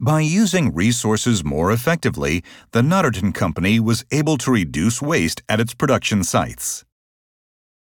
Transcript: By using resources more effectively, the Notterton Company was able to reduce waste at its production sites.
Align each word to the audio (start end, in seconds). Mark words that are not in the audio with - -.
By 0.00 0.20
using 0.20 0.72
resources 0.72 1.44
more 1.44 1.72
effectively, 1.72 2.44
the 2.70 2.82
Notterton 2.82 3.34
Company 3.34 3.80
was 3.80 4.04
able 4.12 4.38
to 4.38 4.52
reduce 4.52 5.02
waste 5.02 5.42
at 5.48 5.58
its 5.58 5.74
production 5.74 6.22
sites. 6.22 6.84